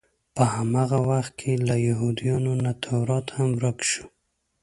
[0.35, 4.05] په هماغه وخت کې له یهودانو نه تورات هم ورک شو.